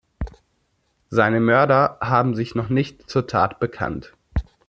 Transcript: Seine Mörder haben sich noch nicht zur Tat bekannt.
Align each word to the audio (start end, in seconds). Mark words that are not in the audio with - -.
Seine 1.11 1.39
Mörder 1.39 1.99
haben 2.01 2.33
sich 2.33 2.55
noch 2.55 2.69
nicht 2.69 3.07
zur 3.07 3.27
Tat 3.27 3.59
bekannt. 3.59 4.13